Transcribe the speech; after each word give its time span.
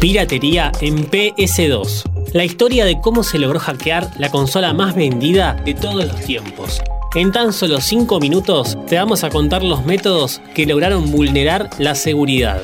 Piratería 0.00 0.72
en 0.80 1.10
PS2. 1.10 2.32
La 2.32 2.44
historia 2.44 2.84
de 2.84 3.00
cómo 3.00 3.22
se 3.22 3.38
logró 3.38 3.58
hackear 3.58 4.10
la 4.18 4.30
consola 4.30 4.72
más 4.72 4.94
vendida 4.94 5.54
de 5.64 5.74
todos 5.74 6.04
los 6.04 6.20
tiempos. 6.20 6.80
En 7.14 7.32
tan 7.32 7.52
solo 7.52 7.80
5 7.80 8.20
minutos 8.20 8.76
te 8.86 8.96
vamos 8.96 9.24
a 9.24 9.30
contar 9.30 9.62
los 9.62 9.84
métodos 9.84 10.40
que 10.54 10.66
lograron 10.66 11.10
vulnerar 11.10 11.70
la 11.78 11.94
seguridad. 11.94 12.60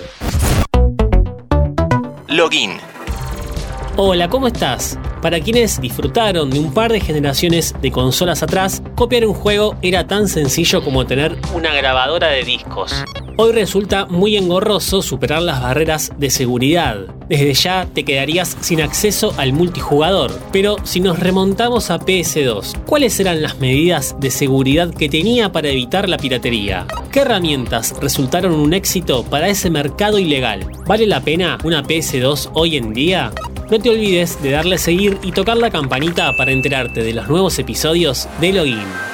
Login. 2.28 2.72
Hola, 3.96 4.29
¿cómo 4.29 4.46
estás? 4.46 4.98
Para 5.20 5.40
quienes 5.40 5.80
disfrutaron 5.80 6.50
de 6.50 6.59
un 6.59 6.74
par 6.74 6.93
de 6.93 7.00
generaciones 7.00 7.74
de 7.80 7.90
consolas 7.93 8.43
atrás, 8.43 8.82
copiar 8.95 9.27
un 9.27 9.34
juego 9.34 9.77
era 9.82 10.06
tan 10.06 10.29
sencillo 10.29 10.82
como 10.82 11.06
tener 11.06 11.36
una 11.54 11.74
grabadora 11.74 12.29
de 12.29 12.43
discos. 12.43 13.04
Hoy 13.38 13.52
resulta 13.52 14.04
muy 14.04 14.36
engorroso 14.36 15.00
superar 15.00 15.40
las 15.42 15.62
barreras 15.62 16.12
de 16.18 16.28
seguridad. 16.28 16.98
Desde 17.28 17.54
ya 17.54 17.86
te 17.86 18.04
quedarías 18.04 18.59
sin 18.60 18.82
acceso 18.82 19.32
al 19.38 19.54
multijugador. 19.54 20.38
Pero 20.52 20.77
si 20.84 21.00
nos 21.00 21.18
remontamos 21.18 21.90
a 21.90 21.98
PS2, 21.98 22.84
¿cuáles 22.84 23.18
eran 23.20 23.40
las 23.40 23.59
medidas 23.59 24.14
de 24.20 24.30
seguridad 24.30 24.92
que 24.92 25.09
tenía 25.09 25.50
para 25.50 25.70
evitar 25.70 26.10
la 26.10 26.18
piratería? 26.18 26.87
¿Qué 27.10 27.20
herramientas 27.20 27.95
resultaron 28.00 28.52
un 28.52 28.74
éxito 28.74 29.24
para 29.24 29.48
ese 29.48 29.70
mercado 29.70 30.18
ilegal? 30.18 30.66
¿Vale 30.87 31.06
la 31.06 31.23
pena 31.23 31.56
una 31.64 31.82
PS2 31.82 32.51
hoy 32.52 32.76
en 32.76 32.92
día? 32.92 33.32
No 33.70 33.78
te 33.78 33.88
olvides 33.88 34.42
de 34.42 34.51
darle 34.51 34.74
a 34.74 34.78
seguir 34.78 35.18
y 35.23 35.32
tocar 35.32 35.56
la 35.56 35.70
campanita 35.70 36.37
para 36.37 36.52
enterarte 36.52 37.02
de 37.02 37.14
los 37.14 37.28
nuevos 37.28 37.59
episodios 37.59 38.28
de 38.42 38.52
Login. 38.52 39.12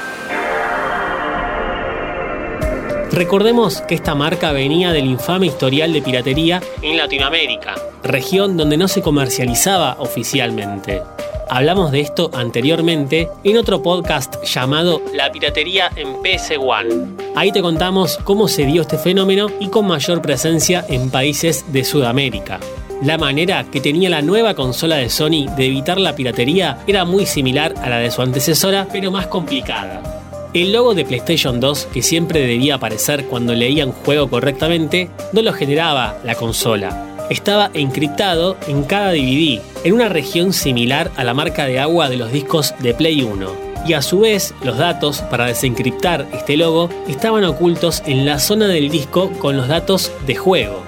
Recordemos 3.18 3.80
que 3.80 3.96
esta 3.96 4.14
marca 4.14 4.52
venía 4.52 4.92
del 4.92 5.06
infame 5.06 5.46
historial 5.46 5.92
de 5.92 6.02
piratería 6.02 6.62
en 6.82 6.96
Latinoamérica, 6.96 7.74
región 8.04 8.56
donde 8.56 8.76
no 8.76 8.86
se 8.86 9.02
comercializaba 9.02 9.96
oficialmente. 9.98 11.02
Hablamos 11.51 11.90
de 11.90 11.98
esto 11.98 12.30
anteriormente 12.32 13.28
en 13.43 13.56
otro 13.56 13.82
podcast 13.82 14.37
llamado 14.45 15.02
La 15.15 15.32
piratería 15.32 15.90
en 15.96 16.23
PS 16.23 16.59
One. 16.60 17.16
Ahí 17.34 17.51
te 17.51 17.60
contamos 17.60 18.18
cómo 18.23 18.46
se 18.46 18.66
dio 18.66 18.82
este 18.82 18.98
fenómeno 18.98 19.48
y 19.59 19.66
con 19.66 19.88
mayor 19.88 20.23
presencia 20.23 20.87
en 20.88 21.10
países 21.10 21.73
de 21.73 21.82
Sudamérica. 21.82 22.60
La 23.02 23.18
manera 23.18 23.65
que 23.65 23.80
tenía 23.80 24.10
la 24.10 24.23
nueva 24.23 24.54
consola 24.54 24.95
de 24.95 25.10
Sony 25.10 25.52
de 25.56 25.66
evitar 25.66 25.98
la 25.98 26.15
piratería 26.15 26.78
era 26.87 27.04
muy 27.04 27.26
similar 27.26 27.74
a 27.82 27.88
la 27.88 27.98
de 27.98 28.12
su 28.12 28.23
antecesora, 28.23 28.87
pero 28.93 29.10
más 29.10 29.26
complicada. 29.26 30.18
El 30.54 30.73
logo 30.73 30.95
de 30.95 31.04
PlayStation 31.04 31.60
2, 31.60 31.88
que 31.93 32.01
siempre 32.01 32.41
debía 32.41 32.77
aparecer 32.77 33.27
cuando 33.27 33.54
leía 33.54 33.85
un 33.85 33.93
juego 33.93 34.30
correctamente, 34.30 35.10
no 35.35 35.43
lo 35.43 35.52
generaba 35.52 36.18
la 36.24 36.37
consola. 36.37 37.27
Estaba 37.29 37.71
encriptado 37.74 38.57
en 38.66 38.85
cada 38.85 39.13
DVD, 39.13 39.60
en 39.85 39.93
una 39.93 40.09
región 40.09 40.55
similar 40.55 41.10
a 41.16 41.24
la 41.24 41.35
marca 41.35 41.66
de 41.66 41.79
agua 41.79 42.09
de 42.09 42.16
los 42.16 42.32
discos 42.32 42.74
de 42.79 42.95
Play 42.95 43.23
1 43.23 43.68
y 43.87 43.93
a 43.93 44.02
su 44.02 44.21
vez 44.21 44.55
los 44.63 44.79
datos 44.79 45.21
para 45.30 45.46
desencriptar 45.46 46.27
este 46.32 46.57
logo 46.57 46.88
estaban 47.09 47.45
ocultos 47.45 48.02
en 48.07 48.24
la 48.24 48.38
zona 48.38 48.66
del 48.68 48.88
disco 48.88 49.30
con 49.38 49.57
los 49.57 49.68
datos 49.68 50.10
de 50.27 50.35
juego. 50.35 50.83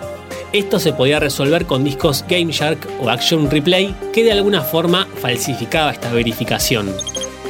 Esto 0.52 0.80
se 0.80 0.92
podía 0.92 1.20
resolver 1.20 1.66
con 1.66 1.84
discos 1.84 2.24
GameShark 2.28 2.88
o 3.00 3.08
Action 3.08 3.50
Replay 3.50 3.94
que 4.12 4.24
de 4.24 4.32
alguna 4.32 4.62
forma 4.62 5.06
falsificaba 5.20 5.92
esta 5.92 6.12
verificación. 6.12 6.92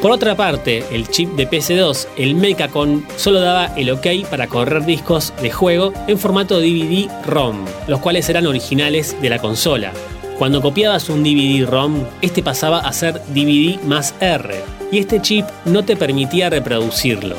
Por 0.01 0.13
otra 0.13 0.35
parte, 0.35 0.83
el 0.93 1.09
chip 1.09 1.33
de 1.33 1.47
PS2, 1.47 2.09
el 2.17 2.35
Mecacon, 2.35 3.05
solo 3.17 3.39
daba 3.39 3.67
el 3.77 3.91
ok 3.91 4.07
para 4.31 4.47
correr 4.47 4.87
discos 4.87 5.35
de 5.43 5.51
juego 5.51 5.93
en 6.07 6.19
formato 6.19 6.59
DVD-ROM, 6.59 7.67
los 7.87 8.01
cuales 8.01 8.27
eran 8.31 8.47
originales 8.47 9.15
de 9.21 9.29
la 9.29 9.39
consola. 9.39 9.93
Cuando 10.39 10.63
copiabas 10.63 11.11
un 11.11 11.23
DVD-ROM, 11.23 12.03
este 12.23 12.43
pasaba 12.43 12.79
a 12.79 12.93
ser 12.95 13.21
DVD 13.35 13.79
más 13.83 14.15
R, 14.21 14.63
y 14.91 15.01
este 15.01 15.21
chip 15.21 15.45
no 15.67 15.85
te 15.85 15.97
permitía 15.97 16.49
reproducirlo. 16.49 17.37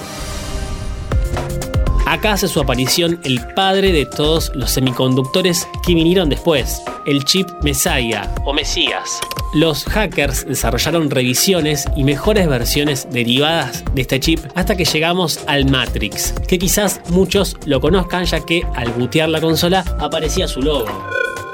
Acá 2.11 2.33
hace 2.33 2.49
su 2.49 2.59
aparición 2.59 3.21
el 3.23 3.39
padre 3.55 3.93
de 3.93 4.05
todos 4.05 4.51
los 4.53 4.71
semiconductores 4.71 5.65
que 5.87 5.95
vinieron 5.95 6.27
después, 6.27 6.81
el 7.05 7.23
chip 7.23 7.47
Messiah 7.63 8.29
o 8.43 8.51
Mesías. 8.51 9.21
Los 9.53 9.85
hackers 9.85 10.45
desarrollaron 10.45 11.09
revisiones 11.09 11.85
y 11.95 12.03
mejores 12.03 12.49
versiones 12.49 13.07
derivadas 13.09 13.85
de 13.95 14.01
este 14.01 14.19
chip 14.19 14.41
hasta 14.55 14.75
que 14.75 14.83
llegamos 14.83 15.39
al 15.47 15.71
Matrix, 15.71 16.33
que 16.49 16.59
quizás 16.59 16.99
muchos 17.11 17.55
lo 17.65 17.79
conozcan 17.79 18.25
ya 18.25 18.41
que 18.41 18.61
al 18.75 18.91
bootear 18.91 19.29
la 19.29 19.39
consola 19.39 19.85
aparecía 19.97 20.49
su 20.49 20.61
logo. 20.61 20.89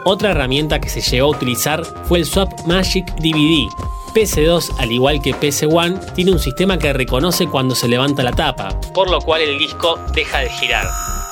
Otra 0.05 0.31
herramienta 0.31 0.81
que 0.81 0.89
se 0.89 1.01
llegó 1.01 1.27
a 1.27 1.37
utilizar 1.37 1.85
fue 2.05 2.17
el 2.17 2.25
Swap 2.25 2.65
Magic 2.65 3.05
DVD, 3.17 3.69
PS2, 4.17 4.73
al 4.79 4.91
igual 4.91 5.21
que 5.21 5.35
PS1, 5.35 6.13
tiene 6.13 6.31
un 6.31 6.39
sistema 6.39 6.79
que 6.79 6.91
reconoce 6.91 7.45
cuando 7.45 7.75
se 7.75 7.87
levanta 7.87 8.23
la 8.23 8.31
tapa, 8.31 8.69
por 8.91 9.11
lo 9.11 9.21
cual 9.21 9.41
el 9.41 9.59
disco 9.59 9.99
deja 10.15 10.39
de 10.39 10.49
girar. 10.49 10.87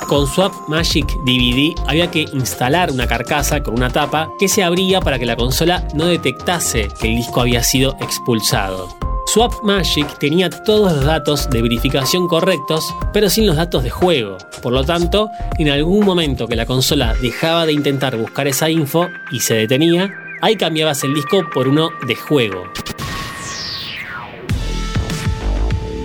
Con 0.06 0.28
Swap 0.28 0.52
Magic 0.68 1.04
DVD 1.24 1.74
había 1.88 2.12
que 2.12 2.26
instalar 2.32 2.92
una 2.92 3.08
carcasa 3.08 3.60
con 3.60 3.74
una 3.74 3.90
tapa 3.90 4.30
que 4.38 4.46
se 4.46 4.62
abría 4.62 5.00
para 5.00 5.18
que 5.18 5.26
la 5.26 5.34
consola 5.34 5.88
no 5.94 6.04
detectase 6.04 6.86
que 7.00 7.08
el 7.08 7.16
disco 7.16 7.40
había 7.40 7.64
sido 7.64 7.96
expulsado. 8.00 8.88
Swap 9.26 9.64
Magic 9.64 10.18
tenía 10.20 10.48
todos 10.48 10.92
los 10.92 11.04
datos 11.04 11.50
de 11.50 11.62
verificación 11.62 12.28
correctos, 12.28 12.94
pero 13.12 13.28
sin 13.28 13.48
los 13.48 13.56
datos 13.56 13.82
de 13.82 13.90
juego. 13.90 14.38
Por 14.62 14.72
lo 14.72 14.84
tanto, 14.84 15.28
en 15.58 15.70
algún 15.70 16.06
momento 16.06 16.46
que 16.46 16.54
la 16.54 16.66
consola 16.66 17.14
dejaba 17.20 17.66
de 17.66 17.72
intentar 17.72 18.16
buscar 18.16 18.46
esa 18.46 18.70
info 18.70 19.08
y 19.32 19.40
se 19.40 19.54
detenía, 19.54 20.22
ahí 20.46 20.54
cambiabas 20.54 21.02
el 21.02 21.12
disco 21.12 21.50
por 21.50 21.66
uno 21.66 21.90
de 22.06 22.14
juego. 22.14 22.68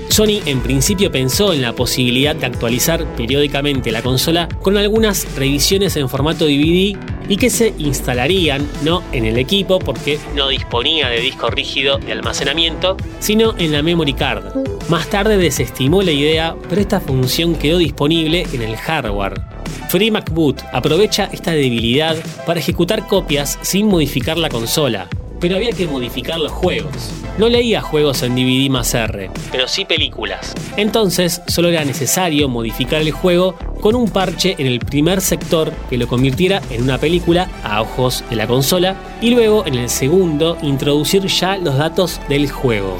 Sony 0.10 0.42
en 0.48 0.62
principio 0.62 1.12
pensó 1.12 1.54
en 1.54 1.62
la 1.62 1.74
posibilidad 1.74 2.36
de 2.36 2.48
actualizar 2.48 3.06
periódicamente 3.16 3.92
la 3.92 4.02
consola 4.02 4.50
con 4.62 4.78
algunas 4.78 5.36
revisiones 5.36 5.96
en 5.96 6.10
formato 6.10 6.46
DVD 6.46 6.98
y 7.30 7.38
que 7.38 7.52
se 7.52 7.74
instalarían 7.78 8.68
no 8.84 9.04
en 9.12 9.26
el 9.26 9.38
equipo 9.38 9.78
porque 9.78 10.20
no 10.36 10.50
disponía 10.50 11.08
de 11.08 11.20
disco 11.20 11.52
rígido 11.52 12.00
de 12.00 12.12
almacenamiento, 12.12 12.98
sino 13.20 13.54
en 13.60 13.72
la 13.72 13.84
memory 13.84 14.14
card. 14.14 14.56
Más 14.90 15.08
tarde 15.08 15.38
desestimó 15.38 16.02
la 16.02 16.12
idea, 16.12 16.56
pero 16.68 16.82
esta 16.82 17.00
función 17.00 17.54
quedó 17.56 17.78
disponible 17.78 18.48
en 18.52 18.64
el 18.64 18.76
hardware. 18.76 19.61
FreeMacBoot 19.92 20.62
aprovecha 20.72 21.28
esta 21.34 21.52
debilidad 21.52 22.16
para 22.46 22.62
ejecutar 22.62 23.08
copias 23.08 23.60
sin 23.62 23.88
modificar 23.88 24.38
la 24.38 24.48
consola, 24.48 25.10
pero 25.42 25.58
había 25.58 25.74
que 25.74 25.86
modificar 25.86 26.40
los 26.40 26.54
juegos. 26.54 27.12
No 27.38 27.50
leía 27.50 27.82
juegos 27.82 28.24
en 28.24 28.36
DVD 28.36 28.70
más 28.70 28.94
R, 28.94 29.30
pero 29.52 29.68
sí 29.68 29.84
películas. 29.84 30.54
Entonces 30.78 31.42
solo 31.48 31.68
era 31.68 31.84
necesario 31.84 32.48
modificar 32.48 33.02
el 33.02 33.12
juego 33.12 33.58
con 33.82 33.96
un 33.96 34.10
parche 34.10 34.56
en 34.58 34.68
el 34.68 34.80
primer 34.80 35.20
sector 35.20 35.74
que 35.90 35.98
lo 35.98 36.08
convirtiera 36.08 36.62
en 36.70 36.84
una 36.84 36.98
película 36.98 37.50
a 37.62 37.82
ojos 37.82 38.24
de 38.30 38.38
la 38.38 38.48
consola 38.48 38.96
y 39.20 39.32
luego 39.32 39.66
en 39.66 39.76
el 39.76 39.90
segundo 39.90 40.58
introducir 40.62 41.26
ya 41.26 41.58
los 41.58 41.76
datos 41.76 42.22
del 42.30 42.50
juego. 42.50 42.98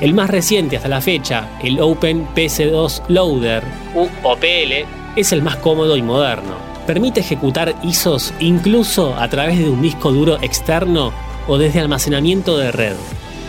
El 0.00 0.14
más 0.14 0.30
reciente 0.30 0.78
hasta 0.78 0.88
la 0.88 1.02
fecha, 1.02 1.50
el 1.62 1.78
Open 1.80 2.26
PS2 2.34 3.02
Loader, 3.08 3.62
UOPL, 3.94 4.99
es 5.16 5.32
el 5.32 5.42
más 5.42 5.56
cómodo 5.56 5.96
y 5.96 6.02
moderno. 6.02 6.56
Permite 6.86 7.20
ejecutar 7.20 7.74
ISOs 7.82 8.32
incluso 8.40 9.14
a 9.16 9.28
través 9.28 9.58
de 9.58 9.68
un 9.68 9.82
disco 9.82 10.12
duro 10.12 10.38
externo 10.42 11.12
o 11.46 11.58
desde 11.58 11.80
almacenamiento 11.80 12.56
de 12.56 12.72
red. 12.72 12.96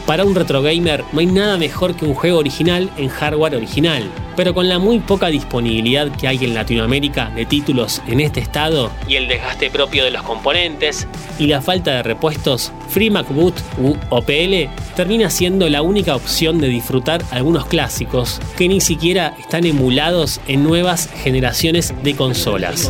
Para 0.05 0.25
un 0.25 0.35
retro 0.35 0.61
gamer 0.61 1.03
no 1.11 1.19
hay 1.19 1.27
nada 1.27 1.57
mejor 1.57 1.95
que 1.95 2.05
un 2.05 2.13
juego 2.13 2.39
original 2.39 2.89
en 2.97 3.07
hardware 3.07 3.55
original, 3.55 4.09
pero 4.35 4.53
con 4.53 4.67
la 4.67 4.79
muy 4.79 4.99
poca 4.99 5.27
disponibilidad 5.27 6.11
que 6.11 6.27
hay 6.27 6.43
en 6.43 6.53
Latinoamérica 6.53 7.29
de 7.29 7.45
títulos 7.45 8.01
en 8.07 8.19
este 8.19 8.39
estado 8.39 8.91
y 9.07 9.15
el 9.15 9.27
desgaste 9.27 9.69
propio 9.69 10.03
de 10.03 10.11
los 10.11 10.23
componentes 10.23 11.07
y 11.37 11.47
la 11.47 11.61
falta 11.61 11.91
de 11.91 12.03
repuestos, 12.03 12.71
FreeMacBoot 12.89 13.55
u 13.77 13.95
OPL 14.09 14.69
termina 14.95 15.29
siendo 15.29 15.69
la 15.69 15.81
única 15.81 16.15
opción 16.15 16.59
de 16.59 16.67
disfrutar 16.67 17.23
algunos 17.31 17.67
clásicos 17.67 18.41
que 18.57 18.67
ni 18.67 18.81
siquiera 18.81 19.35
están 19.39 19.65
emulados 19.65 20.41
en 20.47 20.63
nuevas 20.63 21.09
generaciones 21.23 21.93
de 22.03 22.15
consolas. 22.15 22.89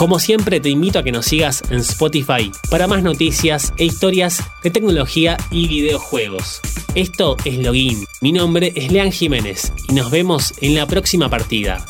Como 0.00 0.18
siempre 0.18 0.58
te 0.60 0.70
invito 0.70 0.98
a 0.98 1.02
que 1.02 1.12
nos 1.12 1.26
sigas 1.26 1.62
en 1.68 1.80
Spotify 1.80 2.50
para 2.70 2.86
más 2.86 3.02
noticias 3.02 3.74
e 3.76 3.84
historias 3.84 4.42
de 4.62 4.70
tecnología 4.70 5.36
y 5.50 5.68
videojuegos. 5.68 6.62
Esto 6.94 7.36
es 7.44 7.58
Login, 7.58 8.06
mi 8.22 8.32
nombre 8.32 8.72
es 8.74 8.90
Lean 8.90 9.12
Jiménez 9.12 9.74
y 9.90 9.92
nos 9.92 10.10
vemos 10.10 10.54
en 10.62 10.74
la 10.74 10.86
próxima 10.86 11.28
partida. 11.28 11.84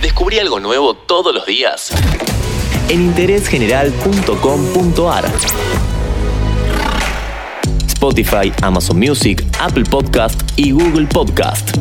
Descubrí 0.00 0.38
algo 0.38 0.58
nuevo 0.58 0.94
todos 0.94 1.34
los 1.34 1.44
días 1.44 1.92
en 2.88 3.02
interésgeneral.com.ar. 3.02 5.30
Spotify, 7.88 8.50
Amazon 8.62 8.98
Music, 8.98 9.44
Apple 9.60 9.84
Podcast 9.84 10.40
y 10.56 10.70
Google 10.70 11.06
Podcast. 11.08 11.76